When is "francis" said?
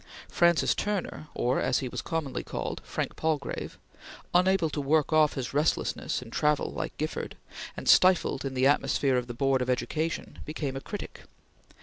0.27-0.73